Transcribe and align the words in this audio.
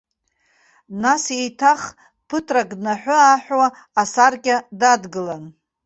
Нас 1.01 1.23
еиҭах 1.37 1.81
ԥыҭрак 2.27 2.69
днаҳәы-ааҳәуа 2.79 3.67
асаркьа 4.01 4.55
дадгылан. 4.79 5.43